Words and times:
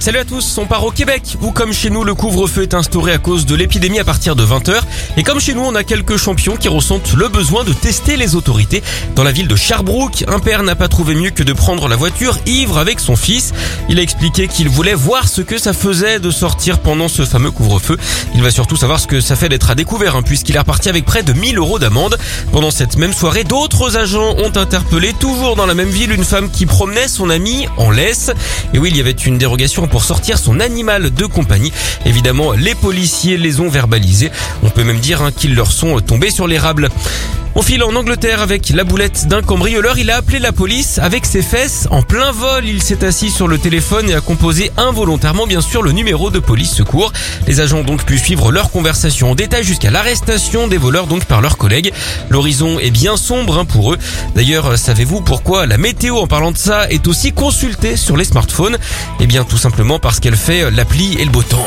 Salut 0.00 0.18
à 0.18 0.24
tous, 0.24 0.56
on 0.58 0.66
part 0.66 0.84
au 0.84 0.92
Québec 0.92 1.36
où 1.42 1.50
comme 1.50 1.72
chez 1.72 1.90
nous 1.90 2.04
le 2.04 2.14
couvre-feu 2.14 2.62
est 2.62 2.74
instauré 2.74 3.10
à 3.12 3.18
cause 3.18 3.46
de 3.46 3.56
l'épidémie 3.56 3.98
à 3.98 4.04
partir 4.04 4.36
de 4.36 4.44
20h 4.44 4.80
et 5.16 5.24
comme 5.24 5.40
chez 5.40 5.54
nous 5.54 5.62
on 5.62 5.74
a 5.74 5.82
quelques 5.82 6.16
champions 6.16 6.56
qui 6.56 6.68
ressentent 6.68 7.14
le 7.14 7.26
besoin 7.26 7.64
de 7.64 7.72
tester 7.72 8.16
les 8.16 8.36
autorités. 8.36 8.84
Dans 9.16 9.24
la 9.24 9.32
ville 9.32 9.48
de 9.48 9.56
Sherbrooke, 9.56 10.24
un 10.28 10.38
père 10.38 10.62
n'a 10.62 10.76
pas 10.76 10.86
trouvé 10.86 11.16
mieux 11.16 11.30
que 11.30 11.42
de 11.42 11.52
prendre 11.52 11.88
la 11.88 11.96
voiture 11.96 12.38
ivre 12.46 12.78
avec 12.78 13.00
son 13.00 13.16
fils. 13.16 13.52
Il 13.88 13.98
a 13.98 14.02
expliqué 14.02 14.46
qu'il 14.46 14.68
voulait 14.68 14.94
voir 14.94 15.26
ce 15.26 15.42
que 15.42 15.58
ça 15.58 15.72
faisait 15.72 16.20
de 16.20 16.30
sortir 16.30 16.78
pendant 16.78 17.08
ce 17.08 17.24
fameux 17.24 17.50
couvre-feu. 17.50 17.96
Il 18.36 18.42
va 18.42 18.52
surtout 18.52 18.76
savoir 18.76 19.00
ce 19.00 19.08
que 19.08 19.20
ça 19.20 19.34
fait 19.34 19.48
d'être 19.48 19.68
à 19.68 19.74
découvert 19.74 20.14
hein, 20.14 20.22
puisqu'il 20.22 20.54
est 20.54 20.60
reparti 20.60 20.88
avec 20.88 21.06
près 21.06 21.24
de 21.24 21.32
1000 21.32 21.58
euros 21.58 21.80
d'amende. 21.80 22.16
Pendant 22.52 22.70
cette 22.70 22.96
même 22.98 23.12
soirée, 23.12 23.42
d'autres 23.42 23.96
agents 23.96 24.36
ont 24.38 24.56
interpellé 24.56 25.12
toujours 25.18 25.56
dans 25.56 25.66
la 25.66 25.74
même 25.74 25.90
ville 25.90 26.12
une 26.12 26.24
femme 26.24 26.50
qui 26.50 26.66
promenait 26.66 27.08
son 27.08 27.30
ami 27.30 27.66
en 27.76 27.90
laisse. 27.90 28.30
Et 28.74 28.78
oui, 28.78 28.90
il 28.92 28.96
y 28.96 29.00
avait 29.00 29.10
une 29.10 29.38
dérogation 29.38 29.87
pour 29.88 30.04
sortir 30.04 30.38
son 30.38 30.60
animal 30.60 31.10
de 31.10 31.26
compagnie. 31.26 31.72
Évidemment, 32.06 32.52
les 32.52 32.74
policiers 32.74 33.36
les 33.36 33.60
ont 33.60 33.68
verbalisés. 33.68 34.30
On 34.62 34.70
peut 34.70 34.84
même 34.84 35.00
dire 35.00 35.22
hein, 35.22 35.32
qu'ils 35.32 35.54
leur 35.54 35.72
sont 35.72 36.00
tombés 36.00 36.30
sur 36.30 36.46
l'érable. 36.46 36.88
On 37.58 37.62
file 37.62 37.82
en 37.82 37.96
Angleterre 37.96 38.40
avec 38.40 38.70
la 38.70 38.84
boulette 38.84 39.26
d'un 39.26 39.42
cambrioleur. 39.42 39.98
Il 39.98 40.12
a 40.12 40.18
appelé 40.18 40.38
la 40.38 40.52
police 40.52 41.00
avec 41.00 41.26
ses 41.26 41.42
fesses. 41.42 41.88
En 41.90 42.02
plein 42.02 42.30
vol, 42.30 42.64
il 42.64 42.80
s'est 42.80 43.04
assis 43.04 43.30
sur 43.30 43.48
le 43.48 43.58
téléphone 43.58 44.08
et 44.08 44.14
a 44.14 44.20
composé 44.20 44.70
involontairement, 44.76 45.44
bien 45.44 45.60
sûr, 45.60 45.82
le 45.82 45.90
numéro 45.90 46.30
de 46.30 46.38
police 46.38 46.72
secours. 46.72 47.12
Les 47.48 47.58
agents 47.58 47.78
ont 47.78 47.82
donc 47.82 48.04
pu 48.04 48.16
suivre 48.16 48.52
leur 48.52 48.70
conversation 48.70 49.32
en 49.32 49.34
détail 49.34 49.64
jusqu'à 49.64 49.90
l'arrestation 49.90 50.68
des 50.68 50.76
voleurs 50.76 51.08
donc 51.08 51.24
par 51.24 51.40
leurs 51.40 51.58
collègues. 51.58 51.92
L'horizon 52.30 52.78
est 52.78 52.92
bien 52.92 53.16
sombre 53.16 53.58
hein, 53.58 53.64
pour 53.64 53.92
eux. 53.92 53.98
D'ailleurs, 54.36 54.78
savez-vous 54.78 55.20
pourquoi 55.20 55.66
la 55.66 55.78
météo, 55.78 56.18
en 56.18 56.28
parlant 56.28 56.52
de 56.52 56.58
ça, 56.58 56.88
est 56.90 57.08
aussi 57.08 57.32
consultée 57.32 57.96
sur 57.96 58.16
les 58.16 58.24
smartphones? 58.24 58.78
Eh 59.18 59.26
bien, 59.26 59.42
tout 59.42 59.58
simplement 59.58 59.98
parce 59.98 60.20
qu'elle 60.20 60.36
fait 60.36 60.70
l'appli 60.70 61.16
et 61.18 61.24
le 61.24 61.32
beau 61.32 61.42
temps. 61.42 61.66